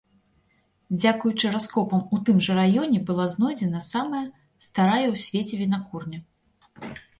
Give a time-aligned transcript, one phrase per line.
[1.01, 4.25] Дзякуючы раскопам у тым жа раёне была знойдзена самая
[4.71, 6.19] старая ў свеце вінакурня.